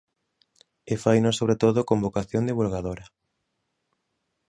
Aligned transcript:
E 0.91 0.95
faino 1.03 1.31
sobre 1.39 1.55
todo 1.63 1.79
con 1.89 1.97
vocación 2.05 2.43
divulgadora. 2.49 3.05